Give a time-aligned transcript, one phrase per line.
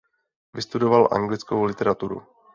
[0.53, 2.21] Vystudoval anglickou literaturu.